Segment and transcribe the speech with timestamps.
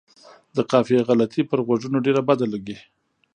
[0.55, 2.77] د قافیې غلطي پر غوږونو ډېره بده لګي.